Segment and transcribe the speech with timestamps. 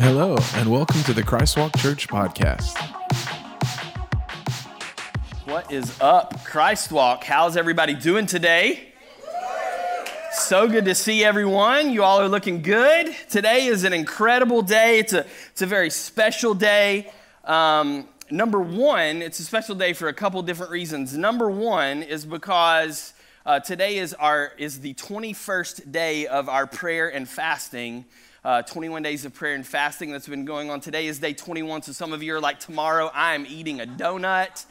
[0.00, 2.74] Hello, and welcome to the Christ Walk Church podcast.
[5.44, 7.22] What is up, Christ Walk?
[7.22, 8.94] How's everybody doing today?
[10.32, 11.90] So good to see everyone.
[11.90, 13.14] You all are looking good.
[13.28, 15.00] Today is an incredible day.
[15.00, 17.12] It's a, it's a very special day.
[17.44, 21.14] Um, number one, it's a special day for a couple different reasons.
[21.14, 23.12] Number one is because
[23.44, 28.06] uh, today is, our, is the 21st day of our prayer and fasting.
[28.42, 30.80] Uh, 21 days of prayer and fasting that's been going on.
[30.80, 33.86] Today is day 21, so some of you are like, tomorrow I am eating a
[33.86, 34.64] donut,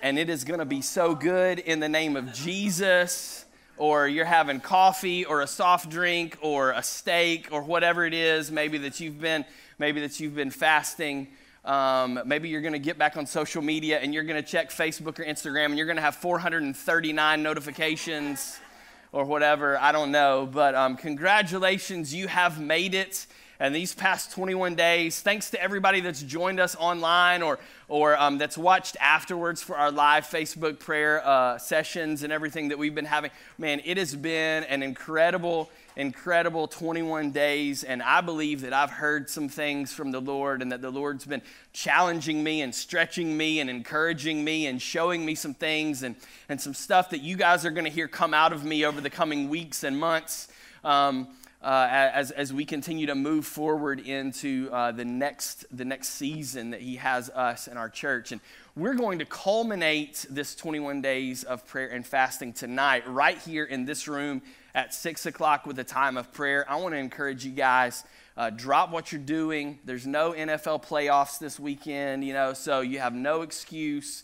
[0.00, 3.44] and it is going to be so good in the name of Jesus.
[3.76, 8.50] Or you're having coffee or a soft drink or a steak or whatever it is,
[8.50, 9.44] maybe that you've been,
[9.78, 11.28] maybe that you've been fasting.
[11.62, 14.70] Um, maybe you're going to get back on social media and you're going to check
[14.70, 18.60] Facebook or Instagram and you're going to have 439 notifications
[19.16, 19.78] or whatever.
[19.80, 20.46] I don't know.
[20.50, 23.26] But um, congratulations, you have made it.
[23.58, 28.38] And these past 21 days, thanks to everybody that's joined us online or, or um,
[28.38, 33.04] that's watched afterwards for our live Facebook prayer uh, sessions and everything that we've been
[33.06, 33.30] having.
[33.58, 39.30] Man, it has been an incredible incredible 21 days, and I believe that I've heard
[39.30, 41.40] some things from the Lord and that the Lord's been
[41.72, 46.14] challenging me and stretching me and encouraging me and showing me some things and,
[46.50, 49.00] and some stuff that you guys are going to hear come out of me over
[49.00, 50.48] the coming weeks and months.
[50.84, 51.28] Um,
[51.66, 56.70] uh, as, as we continue to move forward into uh, the, next, the next season
[56.70, 58.30] that He has us in our church.
[58.30, 58.40] And
[58.76, 63.84] we're going to culminate this 21 days of prayer and fasting tonight, right here in
[63.84, 64.42] this room
[64.76, 66.64] at 6 o'clock with a time of prayer.
[66.70, 68.04] I want to encourage you guys.
[68.36, 69.80] Uh, drop what you're doing.
[69.84, 74.22] There's no NFL playoffs this weekend, you know, so you have no excuse.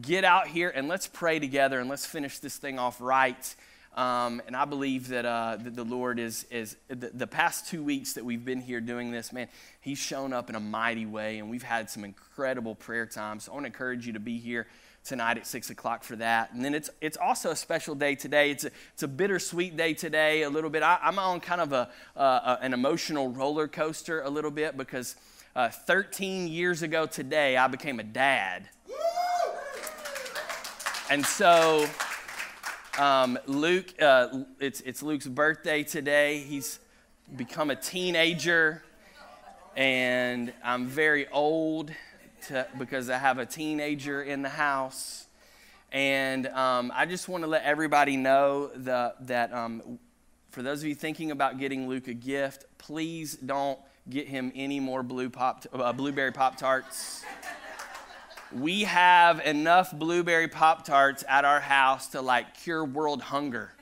[0.00, 3.56] Get out here and let's pray together and let's finish this thing off right.
[3.94, 7.84] Um, and I believe that, uh, that the Lord is, is the, the, past two
[7.84, 9.46] weeks that we've been here doing this, man,
[9.80, 13.44] He's shown up in a mighty way, and we've had some incredible prayer times.
[13.44, 14.66] So I want to encourage you to be here
[15.04, 16.52] tonight at 6 o'clock for that.
[16.52, 18.50] And then it's, it's also a special day today.
[18.50, 20.82] It's a, it's a bittersweet day today, a little bit.
[20.82, 25.14] I, am on kind of a, uh, an emotional roller coaster a little bit because
[25.54, 28.68] uh, 13 years ago today, I became a dad.
[31.10, 31.86] And so
[32.98, 36.38] um, Luke, uh, it's, it's Luke's birthday today.
[36.38, 36.78] He's
[37.36, 38.82] become a teenager,
[39.76, 41.90] and I'm very old
[42.48, 45.26] to, because I have a teenager in the house.
[45.92, 49.98] And um, I just want to let everybody know the, that um,
[50.50, 53.78] for those of you thinking about getting Luke a gift, please don't
[54.08, 57.24] get him any more blue pop, uh, blueberry Pop Tarts
[58.54, 63.72] we have enough blueberry Pop Tarts at our house to like cure world hunger.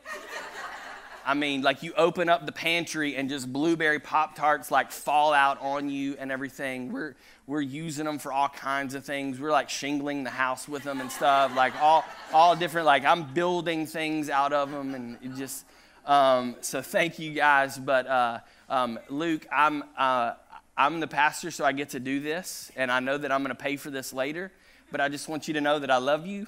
[1.25, 5.33] I mean, like you open up the pantry and just blueberry Pop Tarts like fall
[5.35, 6.91] out on you and everything.
[6.91, 7.15] We're,
[7.47, 9.39] we're using them for all kinds of things.
[9.39, 13.33] We're like shingling the house with them and stuff, like all, all different, like I'm
[13.35, 15.65] building things out of them and just,
[16.07, 17.79] um, so thank you guys.
[17.79, 20.33] But uh, um, Luke, I'm, uh,
[20.77, 23.55] I'm the pastor, so I get to do this, and I know that I'm going
[23.55, 24.51] to pay for this later
[24.93, 26.47] but I just want you to know that I love you.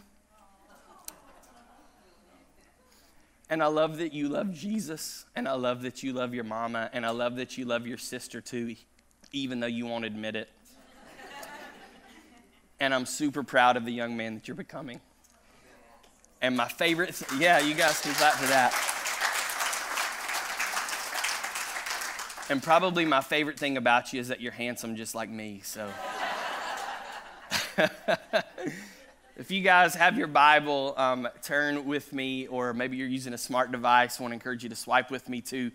[3.51, 6.91] And I love that you love Jesus, and I love that you love your mama,
[6.93, 8.77] and I love that you love your sister too,
[9.33, 10.49] even though you won't admit it.
[12.81, 15.01] and I'm super proud of the young man that you're becoming.
[16.41, 18.73] And my favorite, yeah, you guys can clap for that.
[22.51, 25.89] And probably my favorite thing about you is that you're handsome just like me, so.
[29.37, 33.39] if you guys have your Bible, um, turn with me, or maybe you're using a
[33.39, 35.71] smart device, I want to encourage you to swipe with me to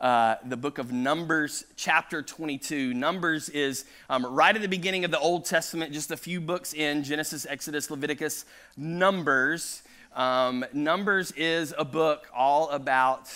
[0.00, 2.94] uh, the book of Numbers, chapter 22.
[2.94, 6.74] Numbers is um, right at the beginning of the Old Testament, just a few books
[6.74, 8.44] in Genesis, Exodus, Leviticus,
[8.76, 9.82] Numbers.
[10.14, 13.30] Um, Numbers is a book all about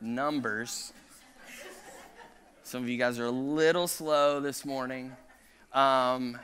[0.00, 0.92] numbers.
[2.62, 5.12] Some of you guys are a little slow this morning.
[5.74, 6.38] Um,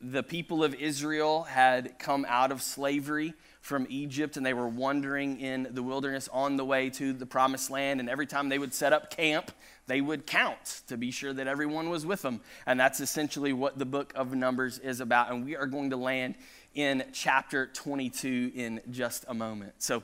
[0.00, 5.40] the people of Israel had come out of slavery from Egypt and they were wandering
[5.40, 8.00] in the wilderness on the way to the promised land.
[8.00, 9.50] And every time they would set up camp,
[9.86, 12.40] they would count to be sure that everyone was with them.
[12.66, 15.30] And that's essentially what the book of Numbers is about.
[15.30, 16.36] And we are going to land
[16.74, 19.74] in chapter 22 in just a moment.
[19.78, 20.02] So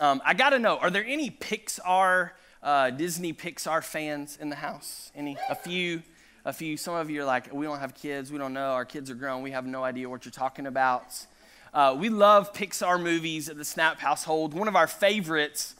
[0.00, 2.30] um, I got to know are there any Pixar,
[2.62, 5.12] uh, Disney Pixar fans in the house?
[5.14, 5.36] Any?
[5.48, 6.02] A few?
[6.46, 6.76] A few.
[6.76, 8.30] Some of you are like, we don't have kids.
[8.30, 8.70] We don't know.
[8.70, 9.42] Our kids are grown.
[9.42, 11.26] We have no idea what you're talking about.
[11.74, 14.54] Uh, we love Pixar movies at the Snap household.
[14.54, 15.74] One of our favorites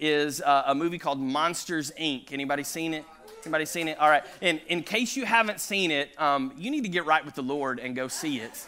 [0.00, 2.32] is uh, a movie called Monsters Inc.
[2.32, 3.04] Anybody seen it?
[3.44, 3.98] Anybody seen it?
[3.98, 4.24] All right.
[4.40, 7.42] And in case you haven't seen it, um, you need to get right with the
[7.42, 8.66] Lord and go see it.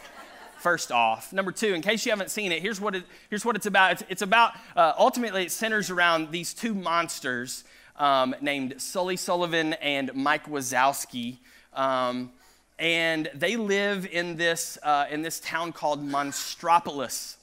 [0.59, 3.55] First off, number two, in case you haven't seen it, here's what it, here's what
[3.55, 3.93] it's about.
[3.93, 7.63] It's, it's about uh, ultimately it centers around these two monsters
[7.97, 11.37] um, named Sully Sullivan and Mike Wazowski.
[11.73, 12.31] Um,
[12.77, 17.37] and they live in this, uh, in this town called Monstropolis.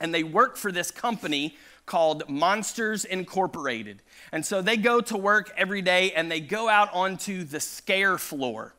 [0.00, 1.56] And they work for this company
[1.86, 4.02] called Monsters Incorporated.
[4.32, 8.18] And so they go to work every day and they go out onto the scare
[8.18, 8.74] floor.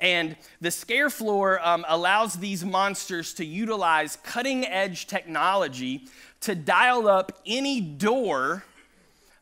[0.00, 6.08] And the scare floor um, allows these monsters to utilize cutting edge technology
[6.40, 8.64] to dial up any door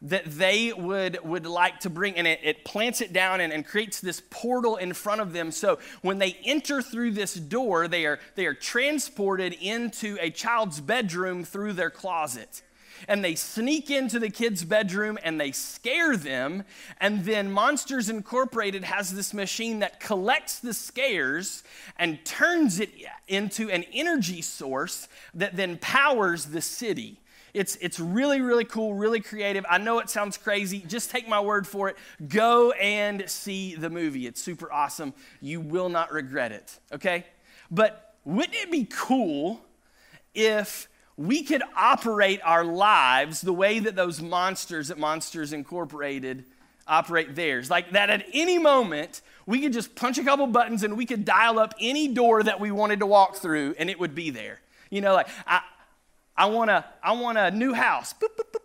[0.02, 3.64] that they would, would like to bring, and it, it plants it down and, and,
[3.64, 5.52] creates this portal in front of them.
[5.52, 10.80] So when they enter through this door, they are, they are transported into a child's
[10.80, 12.62] bedroom through their closet.
[13.08, 16.64] And they sneak into the kid's bedroom and they scare them.
[17.00, 21.64] And then Monsters Incorporated has this machine that collects the scares
[21.96, 22.90] and turns it
[23.28, 27.21] into an energy source that then powers the city.
[27.54, 29.66] It's, it's really, really cool, really creative.
[29.68, 30.78] I know it sounds crazy.
[30.86, 31.96] Just take my word for it.
[32.28, 34.26] Go and see the movie.
[34.26, 35.12] It's super awesome.
[35.40, 37.26] You will not regret it, okay?
[37.70, 39.60] But wouldn't it be cool
[40.34, 40.88] if
[41.18, 46.44] we could operate our lives the way that those monsters at Monsters Incorporated
[46.86, 47.70] operate theirs?
[47.70, 51.26] Like that at any moment, we could just punch a couple buttons and we could
[51.26, 54.60] dial up any door that we wanted to walk through and it would be there.
[54.88, 55.60] You know, like, I,
[56.36, 58.12] I want a, I want a new house.
[58.14, 58.62] Boop, boop, boop,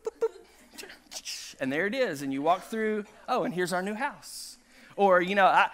[1.59, 2.21] and there it is.
[2.21, 4.57] And you walk through, oh, and here's our new house.
[4.95, 5.69] Or, you know, I,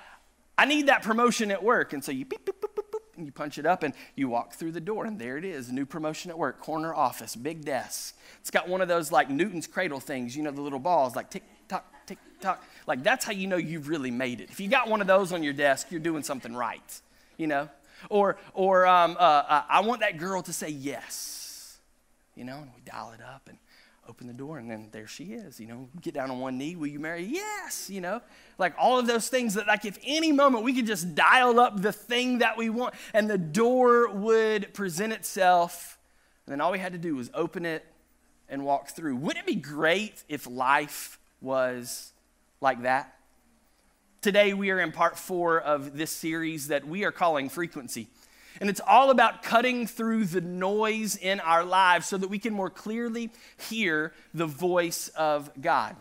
[0.57, 1.93] I need that promotion at work.
[1.93, 4.53] And so you beep, boop, boop, boop, and you punch it up and you walk
[4.53, 5.05] through the door.
[5.05, 8.15] And there it is, new promotion at work, corner office, big desk.
[8.41, 11.29] It's got one of those like Newton's cradle things, you know, the little balls, like
[11.29, 12.63] tick, tock, tick, tock.
[12.87, 14.49] Like that's how you know you've really made it.
[14.49, 17.01] If you got one of those on your desk, you're doing something right,
[17.37, 17.69] you know?
[18.09, 21.42] Or, or um, uh, uh, I want that girl to say yes
[22.35, 23.57] you know, and we dial it up and
[24.09, 26.75] open the door, and then there she is, you know, get down on one knee,
[26.75, 27.23] will you marry?
[27.23, 28.21] Yes, you know,
[28.57, 31.81] like all of those things that, like, if any moment we could just dial up
[31.81, 35.97] the thing that we want, and the door would present itself,
[36.45, 37.85] and then all we had to do was open it
[38.49, 39.15] and walk through.
[39.15, 42.11] Wouldn't it be great if life was
[42.59, 43.15] like that?
[44.21, 48.07] Today, we are in part four of this series that we are calling Frequency.
[48.59, 52.53] And it's all about cutting through the noise in our lives so that we can
[52.53, 53.31] more clearly
[53.69, 55.95] hear the voice of God.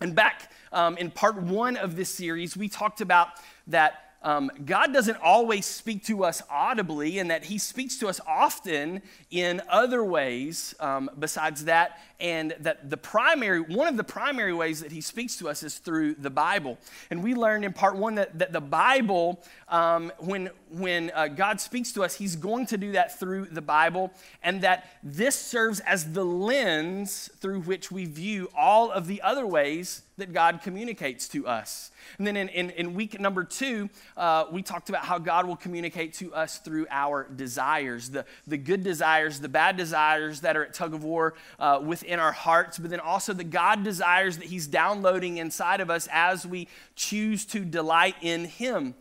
[0.00, 3.28] And back um, in part one of this series, we talked about
[3.68, 8.20] that um, God doesn't always speak to us audibly, and that He speaks to us
[8.26, 12.00] often in other ways um, besides that.
[12.18, 15.76] And that the primary, one of the primary ways that He speaks to us is
[15.76, 16.78] through the Bible.
[17.10, 21.60] And we learned in part one that, that the Bible, um, when, when uh, God
[21.60, 24.10] speaks to us, He's going to do that through the Bible,
[24.42, 29.46] and that this serves as the lens through which we view all of the other
[29.46, 31.90] ways that God communicates to us.
[32.18, 35.56] And then in, in, in week number two, uh, we talked about how God will
[35.56, 40.64] communicate to us through our desires the, the good desires, the bad desires that are
[40.64, 44.46] at tug of war uh, within our hearts, but then also the God desires that
[44.46, 48.94] He's downloading inside of us as we choose to delight in Him.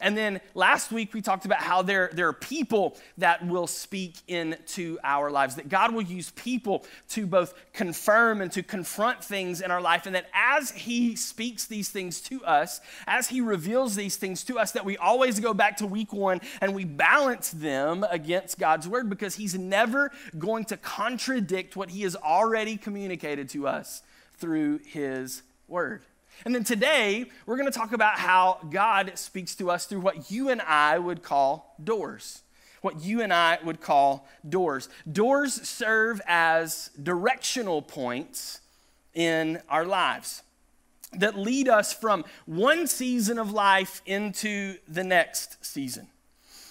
[0.00, 4.16] And then last week we talked about how there, there are people that will speak
[4.26, 9.60] into our lives, that God will use people to both confirm and to confront things
[9.60, 10.06] in our life.
[10.06, 14.58] And that as He speaks these things to us, as He reveals these things to
[14.58, 18.88] us, that we always go back to week one and we balance them against God's
[18.88, 24.02] word because He's never going to contradict what He has already communicated to us
[24.38, 26.02] through His word.
[26.44, 30.30] And then today, we're going to talk about how God speaks to us through what
[30.30, 32.42] you and I would call doors.
[32.80, 34.88] What you and I would call doors.
[35.10, 38.60] Doors serve as directional points
[39.12, 40.42] in our lives
[41.12, 46.08] that lead us from one season of life into the next season.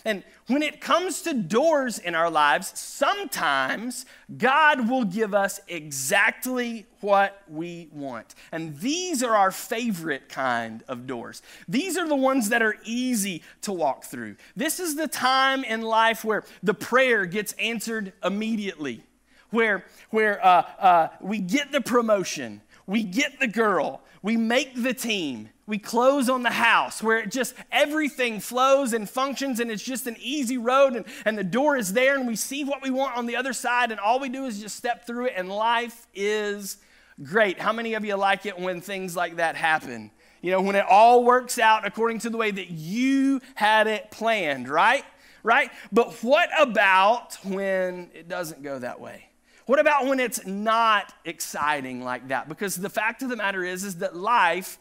[0.06, 4.06] And when it comes to doors in our lives, sometimes
[4.38, 8.36] God will give us exactly what we want.
[8.52, 11.42] And these are our favorite kind of doors.
[11.68, 14.36] These are the ones that are easy to walk through.
[14.56, 19.04] This is the time in life where the prayer gets answered immediately,
[19.50, 24.94] where, where uh, uh, we get the promotion, we get the girl, we make the
[24.94, 29.84] team, we close on the house where it just everything flows and functions and it's
[29.84, 32.90] just an easy road and, and the door is there and we see what we
[32.90, 35.48] want on the other side and all we do is just step through it and
[35.48, 36.78] life is
[37.22, 37.60] great.
[37.60, 40.10] How many of you like it when things like that happen?
[40.42, 44.10] You know, when it all works out according to the way that you had it
[44.10, 45.06] planned, right?
[45.44, 45.70] Right?
[45.92, 49.26] But what about when it doesn't go that way?
[49.68, 52.50] What about when it's not exciting like that?
[52.50, 54.80] Because the fact of the matter is is that life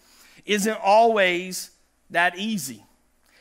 [0.49, 1.71] isn't always
[2.11, 2.85] that easy.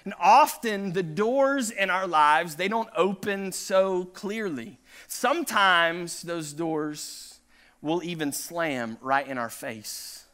[0.03, 4.77] And often the doors in our lives, they don't open so clearly.
[5.07, 7.39] Sometimes those doors
[7.81, 10.25] will even slam right in our face.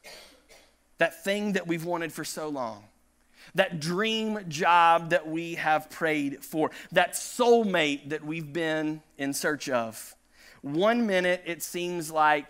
[0.97, 2.83] That thing that we've wanted for so long
[3.55, 9.69] that dream job that we have prayed for, that soulmate that we've been in search
[9.69, 10.15] of.
[10.61, 12.49] One minute it seems like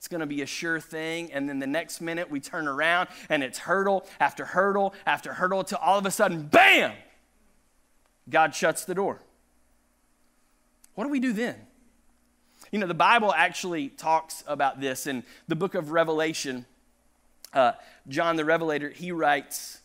[0.00, 1.30] it's going to be a sure thing.
[1.30, 5.60] And then the next minute we turn around and it's hurdle after hurdle after hurdle
[5.60, 6.92] until all of a sudden, bam,
[8.30, 9.20] God shuts the door.
[10.94, 11.54] What do we do then?
[12.72, 16.64] You know, the Bible actually talks about this in the book of Revelation.
[17.52, 17.72] Uh,
[18.08, 19.82] John the Revelator, he writes,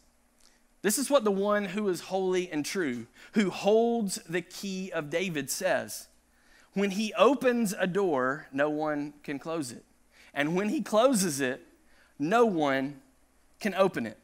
[0.82, 5.10] This is what the one who is holy and true, who holds the key of
[5.10, 6.08] David, says.
[6.72, 9.84] When he opens a door, no one can close it.
[10.36, 11.66] And when he closes it,
[12.20, 13.02] no one
[13.60, 14.20] can open it.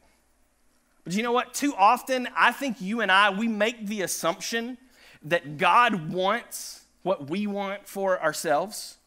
[1.04, 1.52] But you know what?
[1.52, 4.78] Too often, I think you and I, we make the assumption
[5.24, 8.98] that God wants what we want for ourselves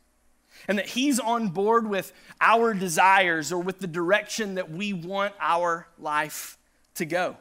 [0.68, 5.34] and that He's on board with our desires or with the direction that we want
[5.40, 6.58] our life
[6.96, 7.38] to go.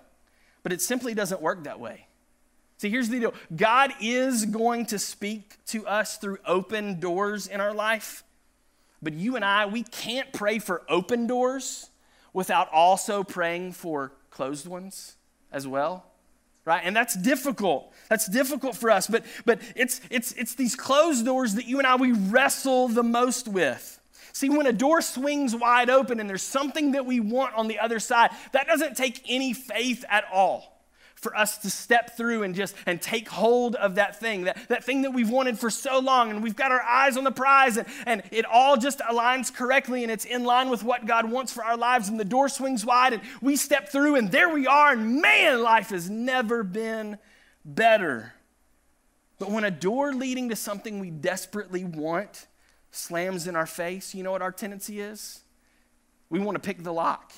[0.63, 2.07] But it simply doesn't work that way.
[2.79, 7.61] See, here's the deal God is going to speak to us through open doors in
[7.61, 8.23] our life.
[9.05, 11.91] But you and I, we can't pray for open doors
[12.33, 15.17] without also praying for closed ones
[15.53, 16.07] as well.
[16.65, 16.81] Right?
[16.83, 17.93] And that's difficult.
[18.09, 19.07] That's difficult for us.
[19.07, 23.03] But but it's it's it's these closed doors that you and I we wrestle the
[23.03, 24.01] most with.
[24.33, 27.79] See, when a door swings wide open and there's something that we want on the
[27.79, 30.74] other side, that doesn't take any faith at all
[31.25, 34.85] for us to step through and just and take hold of that thing that, that
[34.85, 37.79] thing that we've wanted for so long and we've got our eyes on the prize
[37.79, 41.51] and, and it all just aligns correctly and it's in line with what god wants
[41.51, 44.67] for our lives and the door swings wide and we step through and there we
[44.67, 47.19] are and man life has never been
[47.65, 48.35] better.
[49.39, 52.49] But when a door leading to something we desperately want
[52.91, 55.41] slams in our face you know what our tendency is?
[56.29, 57.33] We want to pick the lock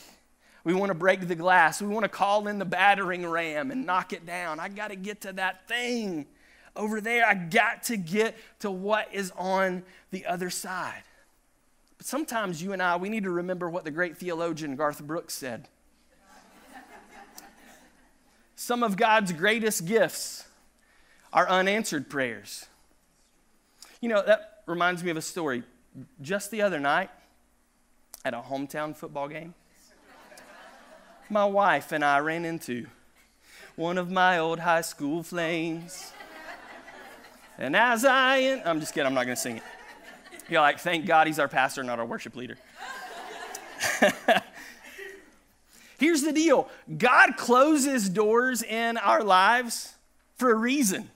[0.67, 1.81] we want to break the glass.
[1.81, 4.59] We want to call in the battering ram and knock it down.
[4.59, 6.27] I got to get to that thing
[6.75, 7.25] over there.
[7.25, 11.05] I got to get to what is on the other side.
[11.99, 15.35] But sometimes you and I, we need to remember what the great theologian Garth Brooks
[15.35, 15.69] said.
[18.57, 20.49] Some of God's greatest gifts
[21.33, 22.67] are unanswered prayers.
[24.01, 25.63] You know, that reminds me of a story.
[26.21, 27.11] Just the other night
[28.25, 29.55] at a hometown football game,
[31.29, 32.87] my wife and I ran into
[33.75, 36.13] one of my old high school flames.
[37.59, 39.63] And as I, I'm just kidding, I'm not going to sing it.
[40.49, 42.57] You're like, thank God he's our pastor, not our worship leader.
[45.99, 49.95] Here's the deal God closes doors in our lives
[50.37, 51.11] for a reason.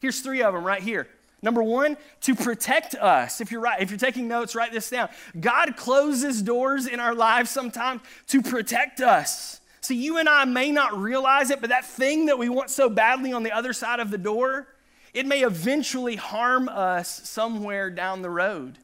[0.00, 1.06] Here's three of them right here.
[1.42, 3.40] Number one, to protect us.
[3.40, 5.08] If you're right, if you're taking notes, write this down.
[5.38, 9.60] God closes doors in our lives sometimes to protect us.
[9.80, 12.88] See, you and I may not realize it, but that thing that we want so
[12.88, 14.68] badly on the other side of the door,
[15.12, 18.78] it may eventually harm us somewhere down the road.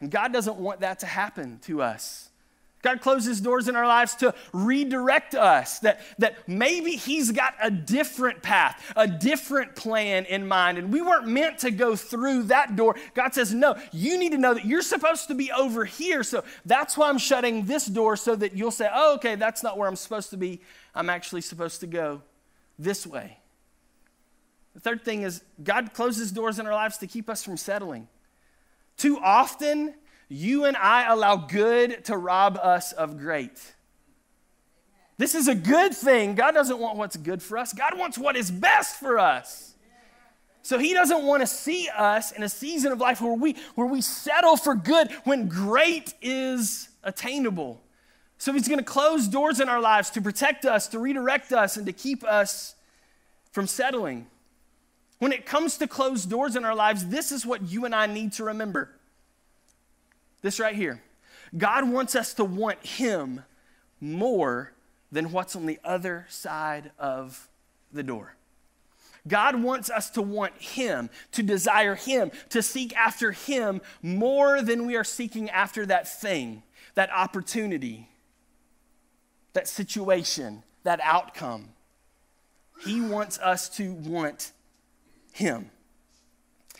[0.00, 2.28] And God doesn't want that to happen to us.
[2.82, 7.70] God closes doors in our lives to redirect us, that, that maybe He's got a
[7.70, 12.74] different path, a different plan in mind, and we weren't meant to go through that
[12.74, 12.96] door.
[13.14, 16.24] God says, No, you need to know that you're supposed to be over here.
[16.24, 19.78] So that's why I'm shutting this door so that you'll say, Oh, okay, that's not
[19.78, 20.60] where I'm supposed to be.
[20.94, 22.22] I'm actually supposed to go
[22.78, 23.38] this way.
[24.74, 28.08] The third thing is, God closes doors in our lives to keep us from settling.
[28.96, 29.94] Too often,
[30.32, 33.60] you and I allow good to rob us of great.
[35.18, 36.34] This is a good thing.
[36.34, 39.74] God doesn't want what's good for us, God wants what is best for us.
[40.64, 43.86] So he doesn't want to see us in a season of life where we where
[43.86, 47.80] we settle for good when great is attainable.
[48.38, 51.76] So he's going to close doors in our lives to protect us, to redirect us
[51.76, 52.74] and to keep us
[53.50, 54.26] from settling.
[55.18, 58.06] When it comes to closed doors in our lives, this is what you and I
[58.06, 58.90] need to remember.
[60.42, 61.02] This right here.
[61.56, 63.42] God wants us to want Him
[64.00, 64.72] more
[65.10, 67.48] than what's on the other side of
[67.92, 68.36] the door.
[69.28, 74.86] God wants us to want Him, to desire Him, to seek after Him more than
[74.86, 78.08] we are seeking after that thing, that opportunity,
[79.52, 81.68] that situation, that outcome.
[82.84, 84.50] He wants us to want
[85.32, 85.70] Him.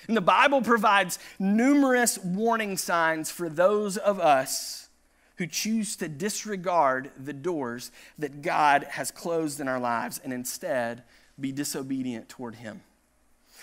[0.09, 4.89] And the Bible provides numerous warning signs for those of us
[5.37, 11.03] who choose to disregard the doors that God has closed in our lives and instead
[11.41, 12.83] be disobedient toward Him.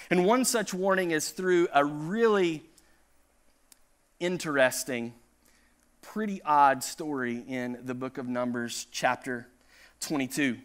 [0.10, 2.64] And one such warning is through a really
[4.20, 5.14] interesting,
[6.02, 9.48] pretty odd story in the book of Numbers, chapter
[10.00, 10.58] 22.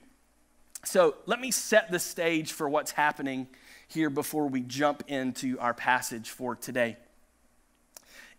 [0.84, 3.48] So let me set the stage for what's happening
[3.94, 6.96] here before we jump into our passage for today.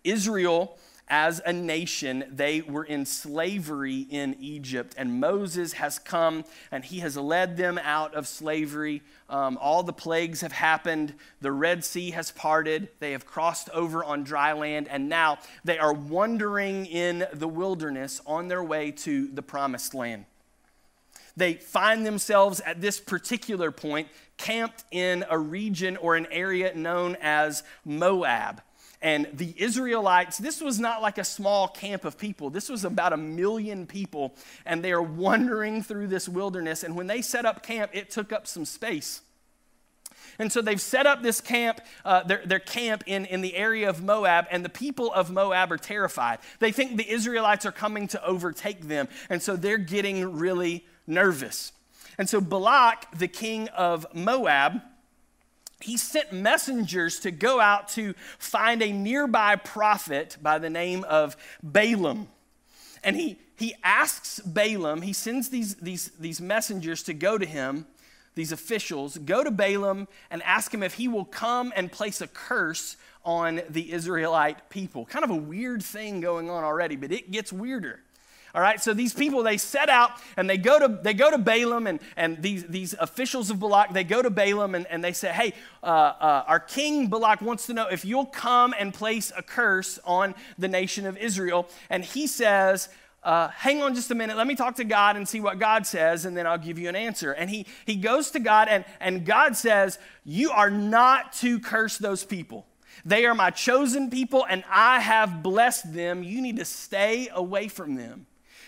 [0.03, 6.83] Israel, as a nation, they were in slavery in Egypt, and Moses has come and
[6.83, 9.01] he has led them out of slavery.
[9.29, 14.03] Um, all the plagues have happened, the Red Sea has parted, they have crossed over
[14.03, 19.27] on dry land, and now they are wandering in the wilderness on their way to
[19.27, 20.25] the promised land
[21.37, 27.17] they find themselves at this particular point camped in a region or an area known
[27.21, 28.61] as Moab.
[29.01, 32.49] And the Israelites, this was not like a small camp of people.
[32.49, 34.33] This was about a million people.
[34.65, 36.83] And they are wandering through this wilderness.
[36.83, 39.21] And when they set up camp, it took up some space.
[40.39, 43.89] And so they've set up this camp, uh, their, their camp in, in the area
[43.89, 46.39] of Moab, and the people of Moab are terrified.
[46.59, 49.07] They think the Israelites are coming to overtake them.
[49.29, 51.71] And so they're getting really nervous.
[52.17, 54.81] And so Balak, the king of Moab,
[55.81, 61.35] he sent messengers to go out to find a nearby prophet by the name of
[61.61, 62.27] Balaam.
[63.03, 67.85] And he, he asks Balaam, he sends these, these, these messengers to go to him,
[68.35, 72.27] these officials, go to Balaam and ask him if he will come and place a
[72.27, 75.05] curse on the Israelite people.
[75.05, 77.99] Kind of a weird thing going on already, but it gets weirder.
[78.55, 81.37] All right, so these people, they set out and they go to, they go to
[81.37, 85.11] Balaam and, and these, these officials of Balak, they go to Balaam and, and they
[85.11, 89.29] say, hey, uh, uh, our king Balak wants to know if you'll come and place
[89.35, 91.67] a curse on the nation of Israel.
[91.89, 92.87] And he says,
[93.23, 94.37] uh, hang on just a minute.
[94.37, 96.87] Let me talk to God and see what God says, and then I'll give you
[96.87, 97.33] an answer.
[97.33, 101.97] And he, he goes to God, and, and God says, You are not to curse
[101.97, 102.67] those people.
[103.03, 106.23] They are my chosen people, and I have blessed them.
[106.23, 108.27] You need to stay away from them.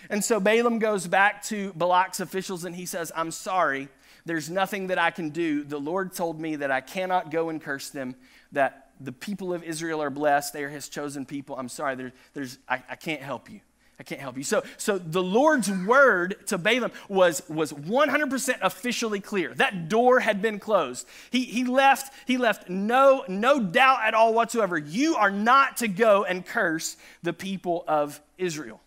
[0.09, 3.89] And so Balaam goes back to Balak's officials and he says, I'm sorry.
[4.25, 5.63] There's nothing that I can do.
[5.63, 8.15] The Lord told me that I cannot go and curse them,
[8.51, 10.53] that the people of Israel are blessed.
[10.53, 11.55] They are his chosen people.
[11.57, 11.95] I'm sorry.
[11.95, 13.61] There, there's, I, I can't help you.
[13.99, 14.43] I can't help you.
[14.43, 19.53] So, so the Lord's word to Balaam was, was 100% officially clear.
[19.55, 21.07] That door had been closed.
[21.31, 24.77] He, he left, he left no, no doubt at all whatsoever.
[24.77, 28.81] You are not to go and curse the people of Israel.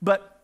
[0.00, 0.37] But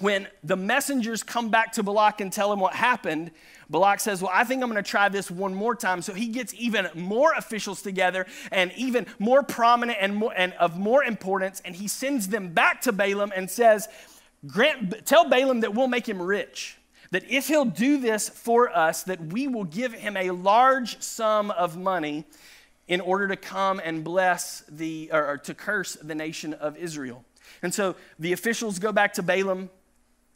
[0.00, 3.30] when the messengers come back to Balak and tell him what happened,
[3.68, 6.02] Balak says, Well, I think I'm going to try this one more time.
[6.02, 10.78] So he gets even more officials together and even more prominent and, more, and of
[10.78, 13.88] more importance, and he sends them back to Balaam and says,
[14.46, 16.78] Grant, Tell Balaam that we'll make him rich.
[17.10, 21.50] That if he'll do this for us, that we will give him a large sum
[21.50, 22.24] of money
[22.88, 27.24] in order to come and bless the, or, or to curse the nation of Israel.
[27.62, 29.70] And so the officials go back to Balaam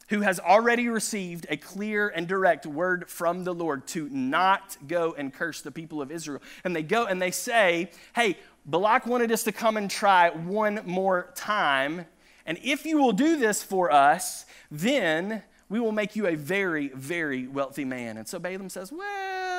[0.09, 5.15] who has already received a clear and direct word from the Lord to not go
[5.17, 6.43] and curse the people of Israel.
[6.65, 10.81] And they go and they say, Hey, Balak wanted us to come and try one
[10.85, 12.07] more time.
[12.45, 16.89] And if you will do this for us, then we will make you a very,
[16.89, 18.17] very wealthy man.
[18.17, 19.56] And so Balaam says, Well,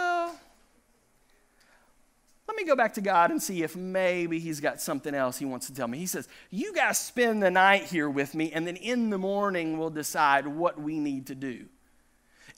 [2.58, 5.67] me go back to God and see if maybe he's got something else he wants
[5.67, 5.98] to tell me.
[5.98, 9.78] He says, You guys spend the night here with me, and then in the morning
[9.78, 11.67] we'll decide what we need to do.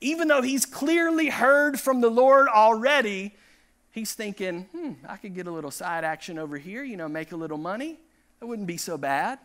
[0.02, 3.36] Even though he's clearly heard from the Lord already,
[3.92, 7.32] he's thinking, hmm, I could get a little side action over here, you know, make
[7.32, 8.00] a little money.
[8.40, 9.40] That wouldn't be so bad.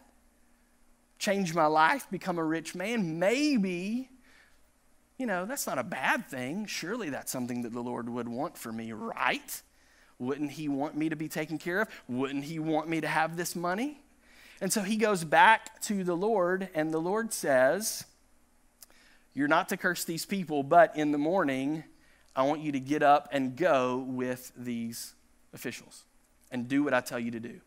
[1.19, 3.19] Change my life, become a rich man.
[3.19, 4.09] Maybe,
[5.19, 6.67] you know, that's not a bad thing.
[6.67, 9.62] Surely that's something that the Lord would want for me, right?
[10.18, 11.88] Wouldn't he want me to be taken care of?
[12.09, 14.00] Wouldn't he want me to have this money?
[14.61, 18.05] And so he goes back to the Lord, and the Lord says,
[19.35, 21.85] You're not to curse these people, but in the morning,
[22.37, 25.14] I want you to get up and go with these
[25.53, 26.05] officials
[26.50, 27.61] and do what I tell you to do.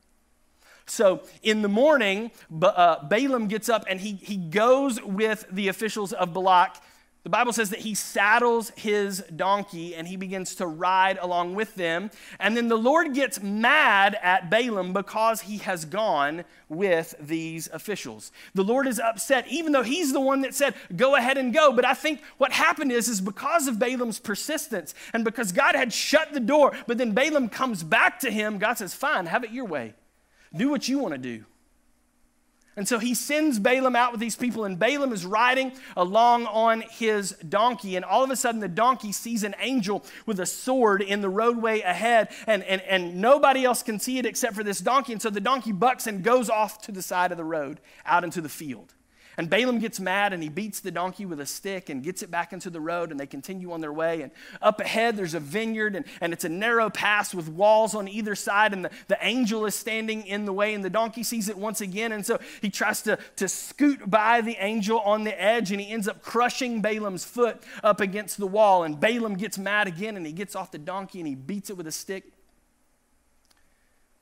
[0.85, 2.31] So in the morning,
[2.61, 6.81] uh, Balaam gets up and he, he goes with the officials of Balak
[7.23, 11.75] the Bible says that he saddles his donkey and he begins to ride along with
[11.75, 12.09] them.
[12.39, 18.31] And then the Lord gets mad at Balaam because he has gone with these officials.
[18.53, 21.73] The Lord is upset, even though he's the one that said, Go ahead and go.
[21.73, 25.91] But I think what happened is, is because of Balaam's persistence and because God had
[25.91, 29.51] shut the door, but then Balaam comes back to him, God says, Fine, have it
[29.51, 29.95] your way.
[30.55, 31.43] Do what you want to do.
[32.77, 36.81] And so he sends Balaam out with these people, and Balaam is riding along on
[36.81, 37.95] his donkey.
[37.95, 41.29] And all of a sudden, the donkey sees an angel with a sword in the
[41.29, 45.11] roadway ahead, and, and, and nobody else can see it except for this donkey.
[45.11, 48.23] And so the donkey bucks and goes off to the side of the road out
[48.23, 48.93] into the field.
[49.37, 52.31] And Balaam gets mad and he beats the donkey with a stick and gets it
[52.31, 54.23] back into the road and they continue on their way.
[54.23, 54.31] And
[54.63, 58.33] up ahead, there's a vineyard and, and it's a narrow pass with walls on either
[58.33, 58.73] side.
[58.73, 61.81] And the, the angel is standing in the way and the donkey sees it once
[61.81, 62.13] again.
[62.13, 65.91] And so he tries to, to scoot by the angel on the edge and he
[65.91, 68.83] ends up crushing Balaam's foot up against the wall.
[68.83, 71.77] And Balaam gets mad again and he gets off the donkey and he beats it
[71.77, 72.23] with a stick.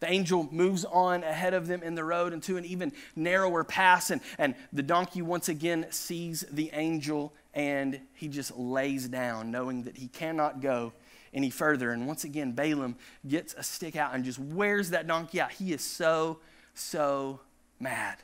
[0.06, 4.12] The angel moves on ahead of them in the road into an even narrower pass,
[4.12, 9.82] and, and the donkey once again sees the angel and he just lays down, knowing
[9.84, 10.94] that he cannot go
[11.34, 11.90] any further.
[11.90, 15.52] And once again, Balaam gets a stick out and just wears that donkey out.
[15.54, 16.38] He is so,
[16.76, 17.40] so
[17.80, 18.18] mad.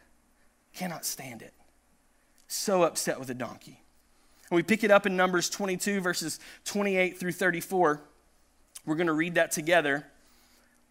[0.75, 1.55] Cannot stand it.
[2.47, 3.81] So upset with the donkey.
[4.51, 8.01] And we pick it up in Numbers 22, verses 28 through 34.
[8.85, 10.10] We're going to read that together.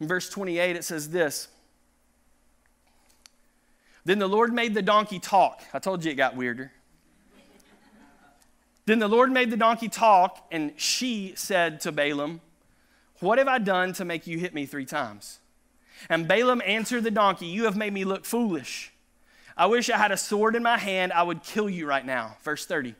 [0.01, 1.49] In verse 28, it says this
[4.05, 5.61] Then the Lord made the donkey talk.
[5.73, 6.73] I told you it got weirder.
[8.87, 12.41] then the Lord made the donkey talk, and she said to Balaam,
[13.21, 15.39] What have I done to make you hit me three times?
[16.09, 18.93] And Balaam answered the donkey, You have made me look foolish.
[19.55, 22.39] I wish I had a sword in my hand, I would kill you right now.
[22.43, 22.95] Verse 30.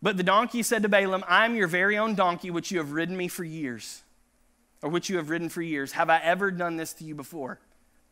[0.00, 2.92] But the donkey said to Balaam, I am your very own donkey, which you have
[2.92, 4.03] ridden me for years
[4.84, 5.92] or which you have ridden for years.
[5.92, 7.58] Have I ever done this to you before?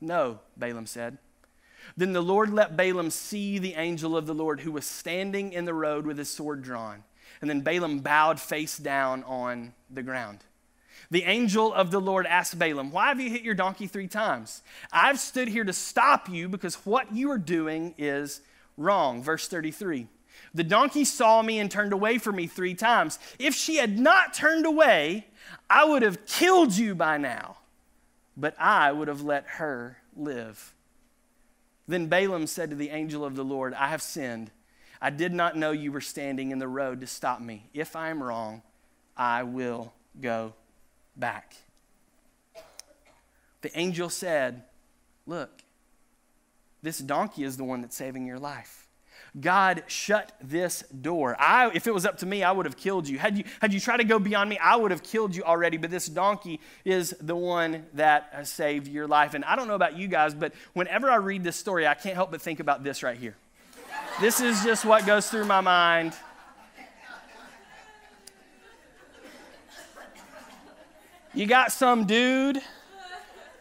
[0.00, 1.18] No, Balaam said.
[1.98, 5.66] Then the Lord let Balaam see the angel of the Lord who was standing in
[5.66, 7.04] the road with his sword drawn.
[7.42, 10.38] And then Balaam bowed face down on the ground.
[11.11, 14.62] The angel of the Lord asked Balaam, Why have you hit your donkey three times?
[14.90, 18.40] I've stood here to stop you because what you are doing is
[18.78, 19.22] wrong.
[19.22, 20.06] Verse 33.
[20.55, 23.19] The donkey saw me and turned away from me three times.
[23.38, 25.27] If she had not turned away,
[25.71, 27.59] I would have killed you by now,
[28.37, 30.75] but I would have let her live.
[31.88, 34.51] Then Balaam said to the angel of the Lord, I have sinned.
[35.01, 37.69] I did not know you were standing in the road to stop me.
[37.75, 38.62] If I am wrong,
[39.17, 40.55] I will go
[41.17, 41.57] back.
[43.62, 44.62] The angel said,
[45.27, 45.62] Look,
[46.83, 48.88] this donkey is the one that's saving your life.
[49.40, 51.37] God shut this door.
[51.38, 53.18] I, if it was up to me, I would have killed you.
[53.18, 55.78] Had you, had you tried to go beyond me, I would have killed you already.
[55.78, 59.35] But this donkey is the one that saved your life.
[59.35, 62.14] And I don't know about you guys, but whenever I read this story, I can't
[62.14, 63.37] help but think about this right here.
[64.20, 66.12] this is just what goes through my mind.
[71.35, 72.61] You got some dude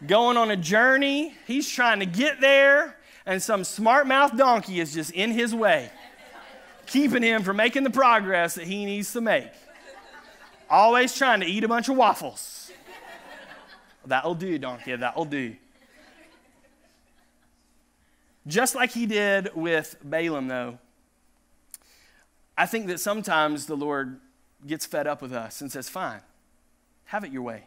[0.06, 1.34] going on a journey.
[1.46, 2.96] He's trying to get there
[3.26, 5.90] and some smart mouth donkey is just in his way,
[6.86, 9.50] keeping him from making the progress that he needs to make.
[10.68, 12.70] Always trying to eat a bunch of waffles.
[14.06, 15.56] That'll do, donkey, that'll do.
[18.46, 20.78] Just like he did with Balaam, though,
[22.58, 24.18] I think that sometimes the Lord
[24.66, 26.20] gets fed up with us and says, Fine,
[27.06, 27.64] have it your way.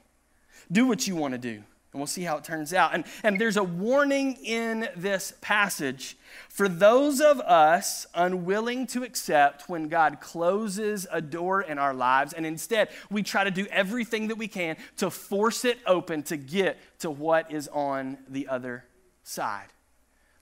[0.71, 1.63] Do what you want to do.
[1.95, 2.93] And we'll see how it turns out.
[2.93, 6.17] And, and there's a warning in this passage
[6.49, 12.33] for those of us unwilling to accept when God closes a door in our lives,
[12.33, 16.35] and instead we try to do everything that we can to force it open to
[16.35, 18.83] get to what is on the other
[19.23, 19.67] side.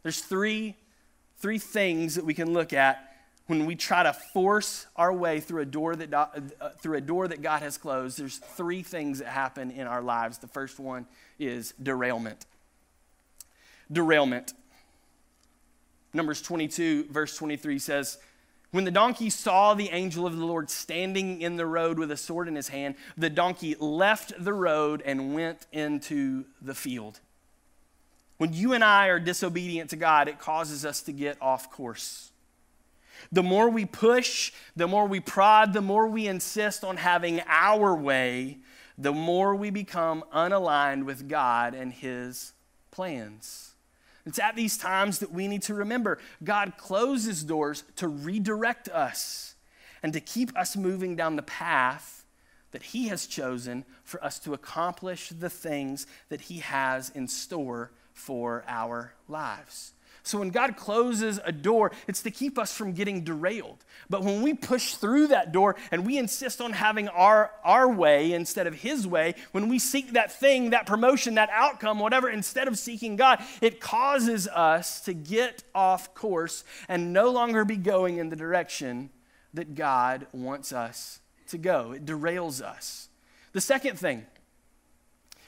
[0.02, 0.76] There's three,
[1.38, 3.13] three things that we can look at
[3.48, 7.28] when we try to force our way through a door that uh, through a door
[7.28, 10.38] that God has closed, there's three things that happen in our lives.
[10.38, 11.06] The first one
[11.40, 12.46] is derailment.
[13.92, 14.54] Derailment.
[16.14, 18.18] Numbers 22 verse 23 says,
[18.74, 22.18] when the donkey saw the angel of the Lord standing in the road with a
[22.18, 27.20] sword in his hand, the donkey left the road and went into the field.
[28.40, 32.32] When you and I are disobedient to God, it causes us to get off course.
[33.32, 37.96] The more we push, the more we prod, the more we insist on having our
[37.96, 38.60] way,
[38.98, 42.54] the more we become unaligned with God and His
[42.92, 43.74] plans.
[44.26, 49.56] It's at these times that we need to remember God closes doors to redirect us
[50.02, 52.26] and to keep us moving down the path
[52.72, 57.92] that He has chosen for us to accomplish the things that He has in store
[58.14, 59.94] for our lives.
[60.24, 63.84] So when God closes a door, it's to keep us from getting derailed.
[64.10, 68.32] But when we push through that door and we insist on having our, our way
[68.32, 72.70] instead of His way, when we seek that thing, that promotion, that outcome, whatever, instead
[72.70, 78.18] of seeking God, it causes us to get off course and no longer be going
[78.18, 79.10] in the direction
[79.54, 81.92] that God wants us to go.
[81.92, 83.10] It derails us.
[83.52, 84.26] The second thing,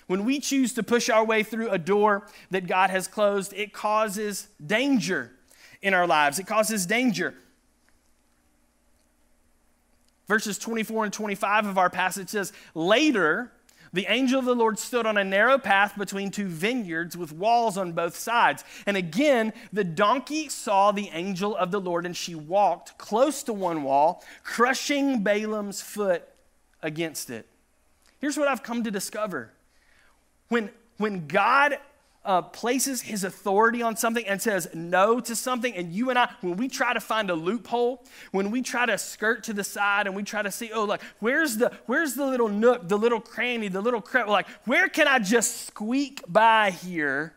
[0.08, 3.74] when we choose to push our way through a door that God has closed, it
[3.74, 5.32] causes danger
[5.82, 6.40] in our lives.
[6.40, 7.34] It causes danger.
[10.28, 13.52] Verses 24 and 25 of our passage says, Later,
[13.94, 17.78] the angel of the Lord stood on a narrow path between two vineyards with walls
[17.78, 18.64] on both sides.
[18.86, 23.54] And again, the donkey saw the angel of the Lord, and she walked close to
[23.54, 26.28] one wall, crushing Balaam's foot
[26.82, 27.48] against it.
[28.20, 29.52] Here's what I've come to discover
[30.50, 31.78] when, when God
[32.26, 36.30] uh, places his authority on something and says no to something, and you and I,
[36.42, 40.08] when we try to find a loophole, when we try to skirt to the side
[40.08, 43.22] and we try to see, oh, like, where's the, where's the little nook, the little
[43.22, 47.36] cranny, the little crack, like, where can I just squeak by here?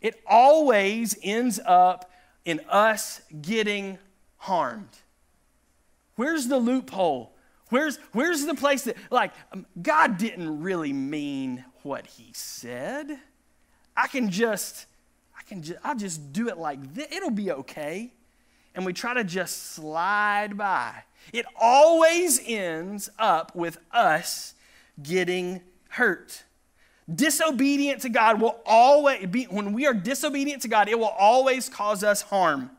[0.00, 2.10] It always ends up
[2.44, 3.98] in us getting
[4.36, 4.88] harmed.
[6.16, 7.35] Where's the loophole?
[7.70, 13.18] Where's, where's the place that, like, um, God didn't really mean what he said.
[13.96, 14.86] I can just,
[15.36, 17.08] I can just, I'll just do it like this.
[17.10, 18.12] It'll be okay.
[18.74, 20.92] And we try to just slide by.
[21.32, 24.54] It always ends up with us
[25.02, 26.44] getting hurt.
[27.12, 31.68] Disobedient to God will always be, when we are disobedient to God, it will always
[31.68, 32.70] cause us harm.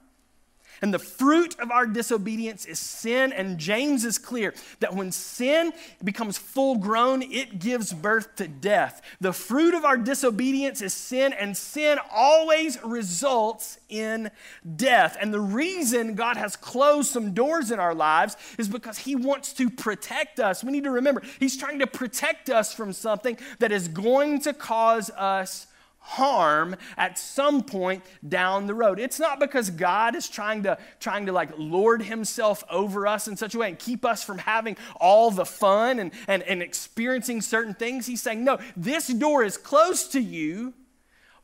[0.81, 3.33] And the fruit of our disobedience is sin.
[3.33, 9.01] And James is clear that when sin becomes full grown, it gives birth to death.
[9.19, 14.29] The fruit of our disobedience is sin, and sin always results in
[14.75, 15.17] death.
[15.19, 19.53] And the reason God has closed some doors in our lives is because He wants
[19.53, 20.63] to protect us.
[20.63, 24.53] We need to remember, He's trying to protect us from something that is going to
[24.53, 25.67] cause us
[26.07, 28.97] harm at some point down the road.
[28.97, 33.35] It's not because God is trying to trying to like lord himself over us in
[33.35, 37.41] such a way and keep us from having all the fun and, and, and experiencing
[37.41, 38.07] certain things.
[38.07, 40.73] He's saying, no, this door is close to you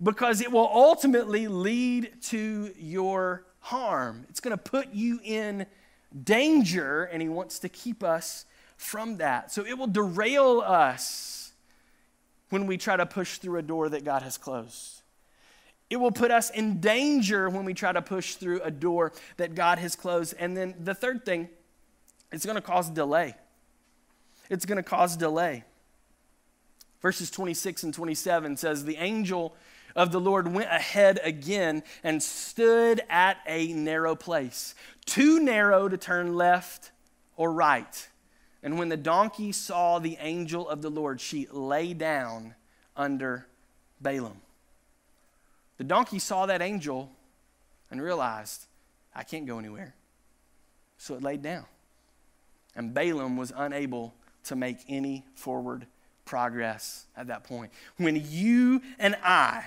[0.02, 4.26] because it will ultimately lead to your harm.
[4.30, 5.65] It's going to put you in
[6.23, 8.45] danger, and he wants to keep us
[8.78, 9.52] from that.
[9.52, 11.43] So it will derail us
[12.54, 15.02] when we try to push through a door that God has closed.
[15.89, 19.56] It will put us in danger when we try to push through a door that
[19.56, 20.36] God has closed.
[20.38, 21.50] And then the third thing,
[22.32, 23.34] it's going to cause delay.
[24.52, 25.63] It's going to cause delay.
[27.02, 29.56] Verses 26 and 27 says, The angel
[29.96, 34.76] of the Lord went ahead again and stood at a narrow place,
[35.08, 36.92] too narrow to turn left
[37.36, 38.10] or right.
[38.63, 42.56] And when the donkey saw the angel of the Lord, she lay down
[42.95, 43.45] under
[43.99, 44.41] Balaam.
[45.78, 47.12] The donkey saw that angel
[47.91, 48.65] and realized,
[49.13, 49.95] I can't go anywhere.
[50.97, 51.65] So it laid down.
[52.76, 54.13] And Balaam was unable
[54.45, 55.86] to make any forward
[56.26, 57.71] progress at that point.
[57.97, 59.65] When you and I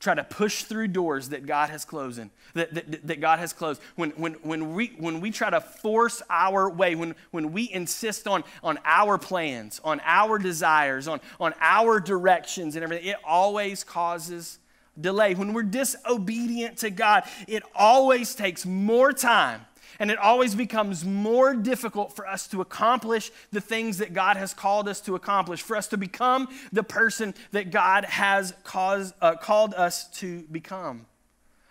[0.00, 2.20] try to push through doors that God has closed,
[2.54, 3.80] that, that, that God has closed.
[3.96, 8.28] When, when, when, we, when we try to force our way, when, when we insist
[8.28, 13.82] on, on our plans, on our desires, on, on our directions and everything, it always
[13.82, 14.58] causes
[15.00, 15.34] delay.
[15.34, 19.64] When we're disobedient to God, it always takes more time
[19.98, 24.54] and it always becomes more difficult for us to accomplish the things that God has
[24.54, 29.34] called us to accomplish, for us to become the person that God has caused, uh,
[29.36, 31.06] called us to become.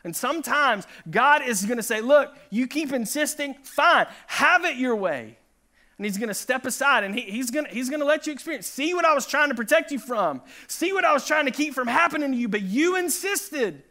[0.03, 4.95] And sometimes God is going to say, Look, you keep insisting, fine, have it your
[4.95, 5.37] way.
[5.97, 8.67] And he's going to step aside and he, he's going he's to let you experience.
[8.67, 10.41] See what I was trying to protect you from.
[10.67, 13.83] See what I was trying to keep from happening to you, but you insisted.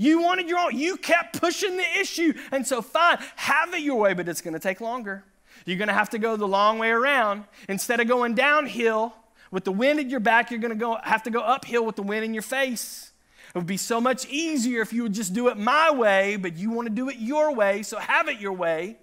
[0.00, 0.78] You wanted your own.
[0.78, 2.32] You kept pushing the issue.
[2.52, 5.24] And so, fine, have it your way, but it's going to take longer.
[5.66, 7.44] You're going to have to go the long way around.
[7.68, 9.12] Instead of going downhill
[9.50, 11.96] with the wind at your back, you're going to go, have to go uphill with
[11.96, 13.12] the wind in your face.
[13.50, 16.56] It would be so much easier if you would just do it my way, but
[16.56, 18.96] you want to do it your way, so have it your way.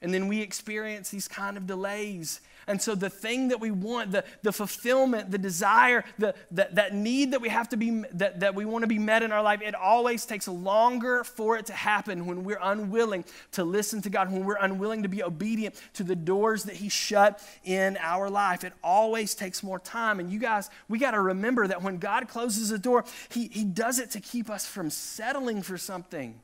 [0.00, 4.12] And then we experience these kind of delays And so the thing that we want,
[4.12, 8.40] the, the fulfillment, the desire, the, the, that need that we have to be, that,
[8.40, 11.66] that we want to be met in our life, it always takes longer for it
[11.66, 15.74] to happen when we're unwilling to listen to God, when we're unwilling to be obedient
[15.94, 18.64] to the doors that He shut in our life.
[18.64, 20.20] It always takes more time.
[20.20, 23.64] And you guys, we got to remember that when God closes a door, he, he
[23.64, 26.40] does it to keep us from settling for something.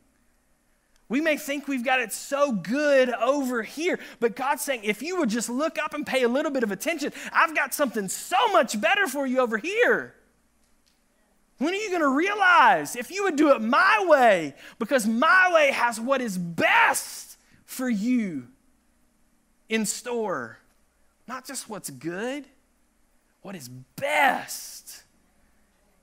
[1.08, 5.18] We may think we've got it so good over here, but God's saying, if you
[5.18, 8.36] would just look up and pay a little bit of attention, I've got something so
[8.52, 10.14] much better for you over here.
[11.56, 14.54] When are you going to realize if you would do it my way?
[14.78, 18.48] Because my way has what is best for you
[19.68, 20.58] in store.
[21.26, 22.44] Not just what's good,
[23.42, 25.04] what is best.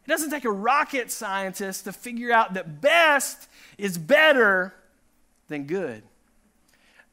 [0.03, 4.73] It doesn't take a rocket scientist to figure out that best is better
[5.47, 6.03] than good.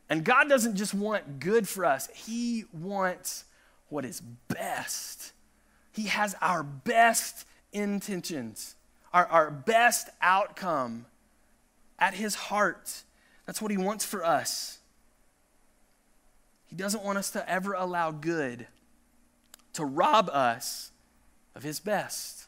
[0.08, 3.44] And God doesn't just want good for us, He wants
[3.88, 5.32] what is best.
[5.92, 8.76] He has our best intentions,
[9.12, 11.06] our, our best outcome
[11.98, 13.02] at His heart.
[13.46, 14.78] That's what He wants for us.
[16.66, 18.66] He doesn't want us to ever allow good
[19.74, 20.90] to rob us
[21.54, 22.46] of His best.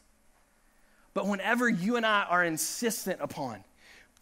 [1.13, 3.63] But whenever you and I are insistent upon,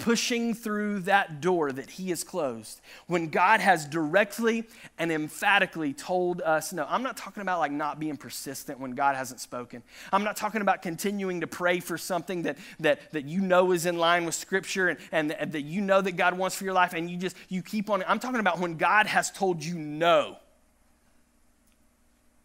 [0.04, 4.66] pushing through that door that he has closed when god has directly
[4.98, 9.16] and emphatically told us no i'm not talking about like not being persistent when god
[9.16, 9.84] hasn't spoken.
[10.12, 13.86] I'm not talking about continuing to pray for something that that, that you know is
[13.86, 16.74] in line with scripture and, and, and that you know that god wants for your
[16.74, 19.76] life and you just you keep on i'm talking about when god has told you
[19.76, 20.38] no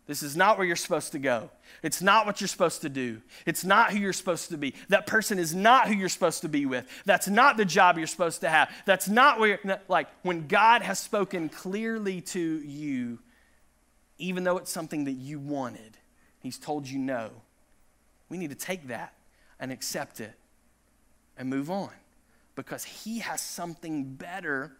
[0.08, 1.50] this is not where you're supposed to go.
[1.82, 3.20] It's not what you're supposed to do.
[3.44, 4.74] It's not who you're supposed to be.
[4.88, 6.86] That person is not who you're supposed to be with.
[7.04, 8.70] That's not the job you're supposed to have.
[8.86, 13.18] That's not where, like, when God has spoken clearly to you,
[14.16, 15.98] even though it's something that you wanted,
[16.40, 17.30] He's told you no.
[18.30, 19.12] We need to take that
[19.60, 20.32] and accept it
[21.36, 21.90] and move on
[22.54, 24.72] because He has something better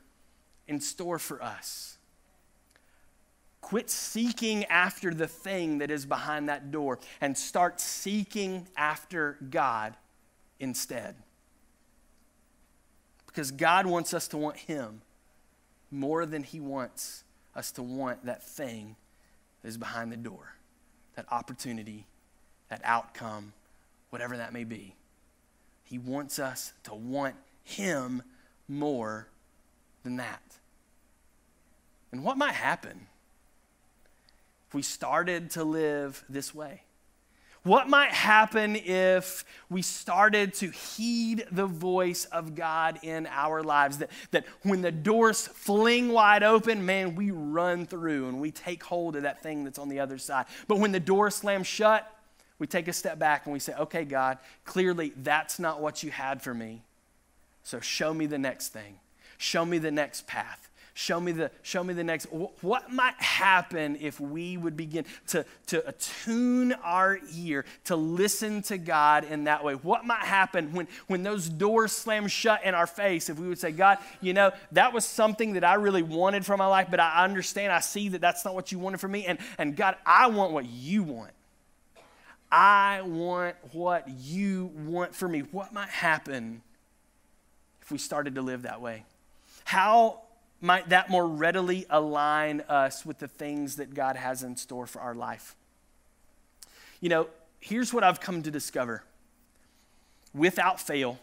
[0.66, 1.97] in store for us.
[3.60, 9.96] Quit seeking after the thing that is behind that door and start seeking after God
[10.60, 11.16] instead.
[13.26, 15.02] Because God wants us to want Him
[15.90, 18.96] more than He wants us to want that thing
[19.62, 20.54] that is behind the door,
[21.16, 22.06] that opportunity,
[22.68, 23.52] that outcome,
[24.10, 24.94] whatever that may be.
[25.84, 28.22] He wants us to want Him
[28.68, 29.28] more
[30.04, 30.42] than that.
[32.12, 33.06] And what might happen?
[34.68, 36.82] If we started to live this way?
[37.64, 43.98] What might happen if we started to heed the voice of God in our lives?
[43.98, 48.82] That, that when the doors fling wide open, man, we run through and we take
[48.84, 50.46] hold of that thing that's on the other side.
[50.66, 52.10] But when the door slams shut,
[52.58, 56.10] we take a step back and we say, okay, God, clearly that's not what you
[56.10, 56.82] had for me.
[57.64, 58.98] So show me the next thing,
[59.36, 60.70] show me the next path.
[60.98, 62.24] Show me the, show me the next.
[62.24, 68.78] What might happen if we would begin to, to attune our ear to listen to
[68.78, 69.74] God in that way?
[69.74, 73.60] What might happen when, when those doors slam shut in our face if we would
[73.60, 76.98] say, God, you know, that was something that I really wanted for my life, but
[76.98, 79.24] I understand, I see that that's not what you wanted for me.
[79.24, 81.30] And, and God, I want what you want.
[82.50, 85.42] I want what you want for me.
[85.52, 86.60] What might happen
[87.82, 89.04] if we started to live that way?
[89.64, 90.22] How
[90.60, 95.00] might that more readily align us with the things that God has in store for
[95.00, 95.54] our life?
[97.00, 97.28] You know,
[97.60, 99.04] here's what I've come to discover
[100.34, 101.18] without fail,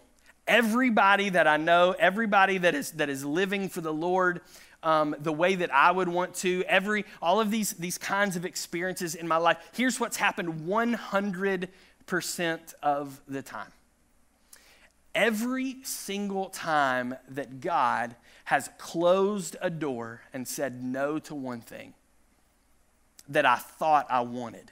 [0.47, 4.41] everybody that I know, everybody that is, that is living for the Lord,
[4.83, 8.45] um, the way that I would want to, every, all of these, these kinds of
[8.45, 11.69] experiences in my life, here's what's happened 100%
[12.83, 13.71] of the time.
[15.13, 18.15] Every single time that God
[18.45, 21.93] has closed a door and said no to one thing
[23.27, 24.71] that I thought I wanted.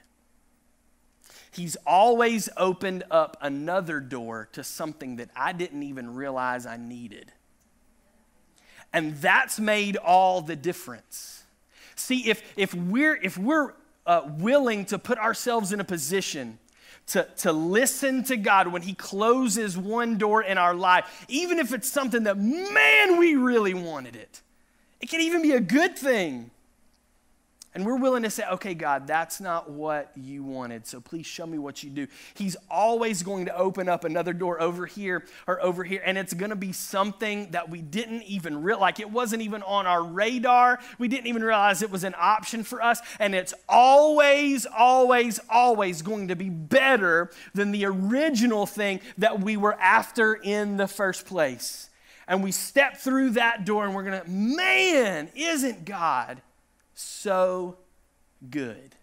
[1.51, 7.31] He's always opened up another door to something that I didn't even realize I needed.
[8.91, 11.43] And that's made all the difference.
[11.95, 13.73] See, if, if we're, if we're
[14.05, 16.59] uh, willing to put ourselves in a position
[17.07, 21.73] to, to listen to God when He closes one door in our life, even if
[21.73, 24.41] it's something that, man, we really wanted it.
[25.01, 26.51] It can even be a good thing.
[27.75, 30.85] And we're willing to say, okay, God, that's not what you wanted.
[30.85, 32.07] So please show me what you do.
[32.35, 36.01] He's always going to open up another door over here or over here.
[36.05, 39.63] And it's going to be something that we didn't even realize, like it wasn't even
[39.63, 40.79] on our radar.
[40.99, 43.01] We didn't even realize it was an option for us.
[43.19, 49.57] And it's always, always, always going to be better than the original thing that we
[49.57, 51.89] were after in the first place.
[52.27, 56.41] And we step through that door and we're going to, man, isn't God?
[56.93, 57.77] So
[58.49, 58.95] good,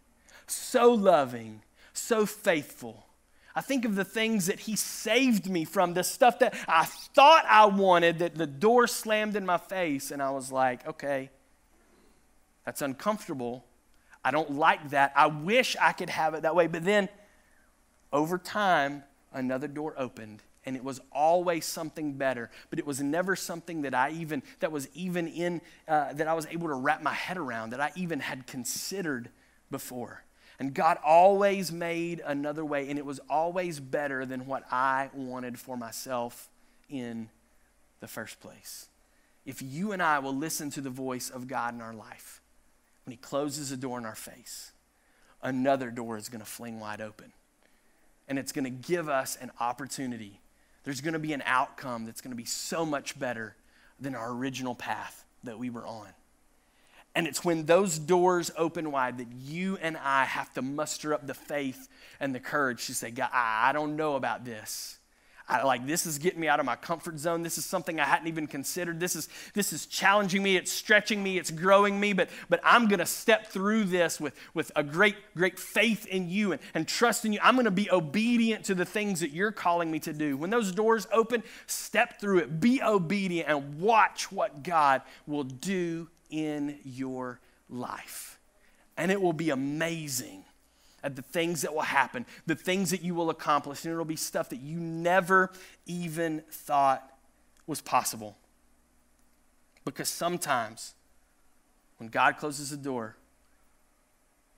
[0.47, 1.63] so loving,
[1.93, 3.07] so faithful.
[3.55, 7.45] I think of the things that He saved me from, the stuff that I thought
[7.49, 11.31] I wanted, that the door slammed in my face, and I was like, okay,
[12.65, 13.65] that's uncomfortable.
[14.25, 15.13] I don't like that.
[15.17, 16.67] I wish I could have it that way.
[16.67, 17.09] But then
[18.13, 23.35] over time, another door opened and it was always something better but it was never
[23.35, 27.03] something that i even that was even in uh, that i was able to wrap
[27.03, 29.29] my head around that i even had considered
[29.69, 30.23] before.
[30.61, 35.59] And god always made another way and it was always better than what i wanted
[35.59, 36.49] for myself
[36.89, 37.29] in
[37.99, 38.87] the first place.
[39.45, 42.41] If you and i will listen to the voice of god in our life
[43.05, 44.71] when he closes a door in our face
[45.43, 47.33] another door is going to fling wide open.
[48.29, 50.41] And it's going to give us an opportunity
[50.85, 53.55] there's going to be an outcome that's going to be so much better
[54.01, 56.09] than our original path that we were on.
[57.15, 61.27] And it's when those doors open wide that you and I have to muster up
[61.27, 61.89] the faith
[62.21, 65.00] and the courage to say, God, I don't know about this.
[65.51, 67.43] I, like this is getting me out of my comfort zone.
[67.43, 69.01] This is something I hadn't even considered.
[69.01, 70.57] This is this is challenging me.
[70.57, 71.39] It's stretching me.
[71.39, 72.13] It's growing me.
[72.13, 76.53] But but I'm gonna step through this with with a great great faith in you
[76.53, 77.41] and, and trust in you.
[77.43, 80.37] I'm gonna be obedient to the things that you're calling me to do.
[80.37, 82.61] When those doors open, step through it.
[82.61, 88.39] Be obedient and watch what God will do in your life,
[88.97, 90.45] and it will be amazing
[91.03, 94.17] at the things that will happen, the things that you will accomplish, and it'll be
[94.17, 95.51] stuff that you never
[95.87, 97.11] even thought
[97.67, 98.37] was possible.
[99.85, 100.95] Because sometimes
[101.99, 103.17] when God closes a door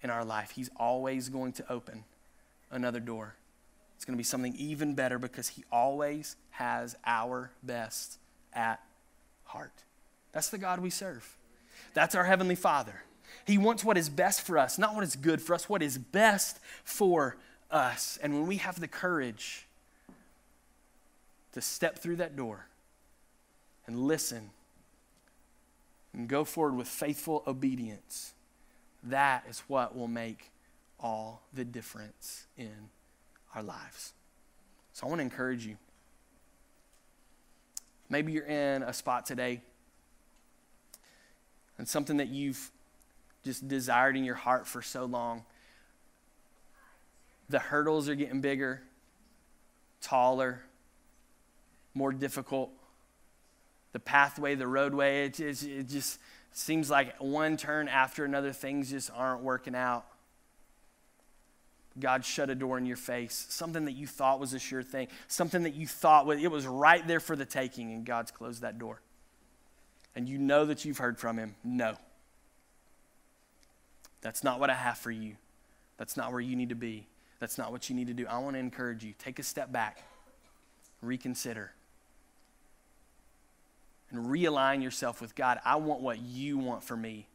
[0.03, 2.05] in our life, He's always going to open
[2.70, 3.36] another door.
[3.97, 8.18] It's going to be something even better because He always has our best
[8.53, 8.80] at
[9.45, 9.84] heart.
[10.32, 11.36] That's the God we serve.
[11.95, 13.03] That's our Heavenly Father.
[13.47, 15.99] He wants what is best for us, not what is good for us, what is
[15.99, 17.36] best for
[17.70, 18.18] us.
[18.22, 19.66] And when we have the courage
[21.53, 22.66] to step through that door
[23.86, 24.51] and listen
[26.12, 28.34] and go forward with faithful obedience,
[29.03, 30.51] that is what will make
[31.01, 32.90] all the difference in
[33.55, 34.12] our lives.
[34.93, 35.76] So I want to encourage you.
[38.09, 39.62] Maybe you're in a spot today
[41.78, 42.70] and something that you've
[43.45, 45.45] just desired in your heart for so long.
[47.49, 48.82] The hurdles are getting bigger,
[50.01, 50.62] taller,
[51.95, 52.70] more difficult.
[53.93, 56.18] The pathway, the roadway, it, it, it just
[56.53, 60.07] seems like one turn after another, things just aren't working out.
[61.99, 65.09] God shut a door in your face, something that you thought was a sure thing,
[65.28, 68.62] something that you thought was, it was right there for the taking, and God's closed
[68.62, 69.03] that door.
[70.14, 71.55] And you know that you've heard from Him.
[71.62, 71.97] No.
[74.23, 75.37] That's not what I have for you.
[75.99, 77.07] That's not where you need to be.
[77.39, 78.27] That's not what you need to do.
[78.27, 79.14] I want to encourage you.
[79.18, 80.05] Take a step back,
[81.03, 81.73] reconsider,
[84.11, 85.59] and realign yourself with God.
[85.64, 87.27] I want what you want for me.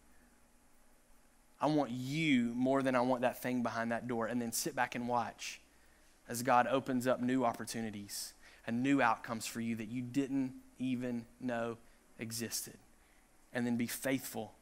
[1.60, 4.28] I want you more than I want that thing behind that door.
[4.28, 5.60] And then sit back and watch
[6.30, 8.34] as God opens up new opportunities
[8.66, 11.78] and new outcomes for you that you didn't even know
[12.20, 12.78] existed.
[13.54, 14.54] And then be faithful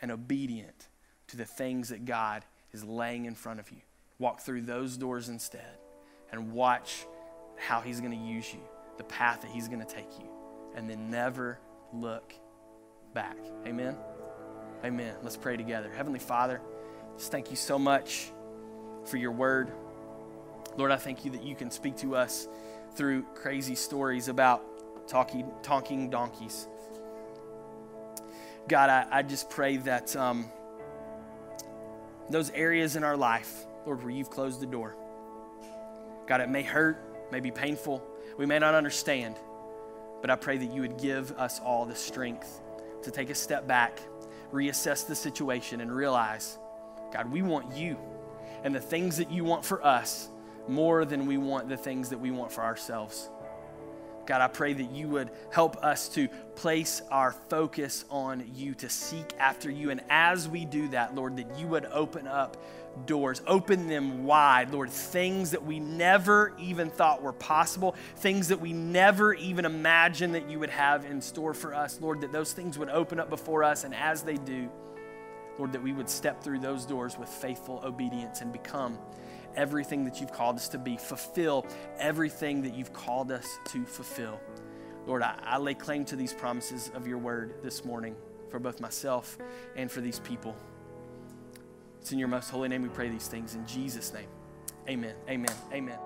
[0.00, 0.88] and obedient
[1.28, 3.78] to the things that God is laying in front of you.
[4.18, 5.78] Walk through those doors instead
[6.32, 7.06] and watch
[7.56, 8.60] how He's going to use you,
[8.96, 10.28] the path that He's going to take you,
[10.74, 11.58] and then never
[11.92, 12.32] look
[13.14, 13.36] back.
[13.66, 13.96] Amen?
[14.84, 15.14] Amen.
[15.22, 15.90] Let's pray together.
[15.92, 16.60] Heavenly Father,
[17.16, 18.32] just thank you so much
[19.04, 19.70] for your word.
[20.76, 22.48] Lord, I thank you that you can speak to us
[22.94, 26.68] through crazy stories about talking, talking donkeys.
[28.68, 30.14] God, I, I just pray that.
[30.14, 30.50] Um,
[32.30, 34.96] those areas in our life, Lord, where you've closed the door.
[36.26, 37.02] God, it may hurt,
[37.32, 38.02] may be painful,
[38.36, 39.36] we may not understand,
[40.20, 42.60] but I pray that you would give us all the strength
[43.02, 44.00] to take a step back,
[44.52, 46.58] reassess the situation, and realize,
[47.12, 47.96] God, we want you
[48.64, 50.28] and the things that you want for us
[50.66, 53.30] more than we want the things that we want for ourselves.
[54.28, 58.90] God, I pray that you would help us to place our focus on you, to
[58.90, 59.88] seek after you.
[59.88, 62.58] And as we do that, Lord, that you would open up
[63.06, 68.60] doors, open them wide, Lord, things that we never even thought were possible, things that
[68.60, 72.52] we never even imagined that you would have in store for us, Lord, that those
[72.52, 73.84] things would open up before us.
[73.84, 74.68] And as they do,
[75.58, 78.98] Lord, that we would step through those doors with faithful obedience and become
[79.56, 81.66] everything that you've called us to be, fulfill
[81.98, 84.40] everything that you've called us to fulfill.
[85.06, 88.14] Lord, I, I lay claim to these promises of your word this morning
[88.50, 89.38] for both myself
[89.76, 90.54] and for these people.
[92.00, 93.54] It's in your most holy name we pray these things.
[93.54, 94.28] In Jesus' name,
[94.88, 95.14] amen.
[95.28, 95.54] Amen.
[95.72, 95.98] Amen.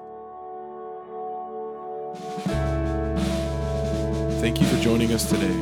[4.40, 5.56] Thank you for joining us today.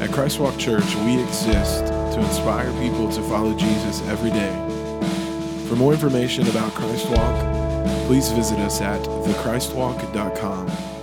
[0.00, 4.69] At Christ Walk Church, we exist to inspire people to follow Jesus every day.
[5.70, 10.99] For more information about Christ Walk, please visit us at thechristwalk.com.